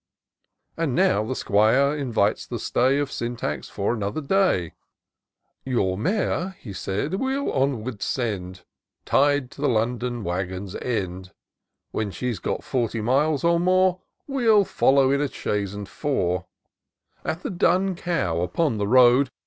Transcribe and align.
And 0.77 0.95
now 0.95 1.23
the 1.23 1.35
'Squire 1.35 1.95
invites 1.95 2.47
the 2.47 2.57
stay 2.57 2.97
Of 2.97 3.11
Syntax 3.11 3.69
for 3.69 3.93
another 3.93 4.19
day. 4.19 4.73
Your 5.63 5.95
mare," 5.95 6.55
he 6.59 6.73
said," 6.73 7.13
we'll 7.19 7.51
onward 7.53 8.01
send, 8.01 8.63
Tied 9.05 9.51
to 9.51 9.61
the 9.61 9.69
London 9.69 10.23
wagon's 10.23 10.73
end; 10.77 11.33
When 11.91 12.09
she's 12.09 12.39
got 12.39 12.63
forty 12.63 12.99
miles, 12.99 13.43
or 13.43 13.59
more, 13.59 14.01
We'll 14.25 14.65
follow 14.65 15.11
in 15.11 15.21
a 15.21 15.27
chaise 15.31 15.75
and 15.75 15.87
four: 15.87 16.47
At 17.23 17.43
the 17.43 17.51
Dun 17.51 17.93
Cow, 17.93 18.41
upon 18.41 18.77
the 18.79 18.87
road. 18.87 19.29